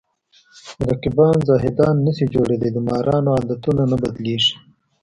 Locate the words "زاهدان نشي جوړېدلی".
1.47-2.71